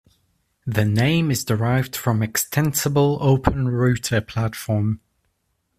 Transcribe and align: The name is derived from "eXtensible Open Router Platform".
The 0.65 0.83
name 0.83 1.29
is 1.29 1.45
derived 1.45 1.95
from 1.95 2.21
"eXtensible 2.21 3.19
Open 3.21 3.67
Router 3.69 4.19
Platform". 4.19 4.99